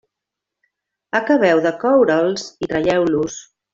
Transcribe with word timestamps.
Acabeu 1.19 1.61
de 1.67 1.73
coure'ls 1.85 2.47
i 2.67 2.71
traieu-los. 2.73 3.37